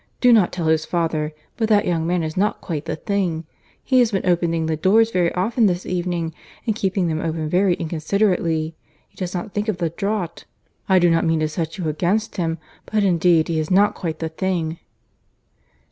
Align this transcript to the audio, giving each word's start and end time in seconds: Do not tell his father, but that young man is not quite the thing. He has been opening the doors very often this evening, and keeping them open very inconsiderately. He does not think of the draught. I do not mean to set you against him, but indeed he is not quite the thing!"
Do 0.19 0.33
not 0.33 0.51
tell 0.51 0.65
his 0.65 0.83
father, 0.83 1.31
but 1.57 1.69
that 1.69 1.85
young 1.85 2.07
man 2.07 2.23
is 2.23 2.35
not 2.35 2.59
quite 2.59 2.85
the 2.85 2.95
thing. 2.95 3.45
He 3.83 3.99
has 3.99 4.09
been 4.11 4.25
opening 4.25 4.65
the 4.65 4.75
doors 4.75 5.11
very 5.11 5.31
often 5.35 5.67
this 5.67 5.85
evening, 5.85 6.33
and 6.65 6.75
keeping 6.75 7.07
them 7.07 7.21
open 7.21 7.47
very 7.47 7.75
inconsiderately. 7.75 8.75
He 9.09 9.15
does 9.15 9.35
not 9.35 9.53
think 9.53 9.67
of 9.67 9.77
the 9.77 9.91
draught. 9.91 10.45
I 10.89 10.97
do 10.97 11.11
not 11.11 11.23
mean 11.23 11.41
to 11.41 11.47
set 11.47 11.77
you 11.77 11.87
against 11.87 12.37
him, 12.37 12.57
but 12.91 13.03
indeed 13.03 13.47
he 13.47 13.59
is 13.59 13.69
not 13.69 13.93
quite 13.93 14.17
the 14.17 14.29
thing!" 14.29 14.79